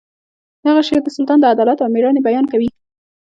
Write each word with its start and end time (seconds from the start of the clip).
د 0.61 0.63
هغه 0.69 0.81
شعر 0.87 1.01
د 1.03 1.09
سلطان 1.17 1.37
د 1.41 1.45
عدالت 1.53 1.77
او 1.81 1.89
میړانې 1.93 2.21
بیان 2.27 2.45
کوي 2.51 2.69